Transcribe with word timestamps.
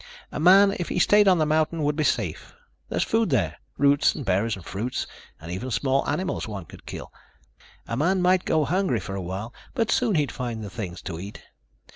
A 0.31 0.39
man, 0.39 0.75
if 0.79 0.89
he 0.89 0.97
stayed 0.97 1.27
on 1.27 1.37
the 1.37 1.45
mountain, 1.45 1.83
would 1.83 1.95
be 1.95 2.03
safe. 2.03 2.55
There's 2.89 3.03
food 3.03 3.29
there. 3.29 3.57
Roots 3.77 4.15
and 4.15 4.25
berries 4.25 4.55
and 4.55 4.65
fruits 4.65 5.05
and 5.39 5.51
even 5.51 5.69
small 5.69 6.09
animals 6.09 6.47
one 6.47 6.65
could 6.65 6.87
kill. 6.87 7.13
A 7.87 7.95
man 7.95 8.19
might 8.19 8.43
go 8.43 8.65
hungry 8.65 8.99
for 8.99 9.13
a 9.13 9.21
while, 9.21 9.53
but 9.75 9.91
soon 9.91 10.15
he'd 10.15 10.31
find 10.31 10.63
the 10.63 10.71
things 10.71 11.03
to 11.03 11.19
eat. 11.19 11.43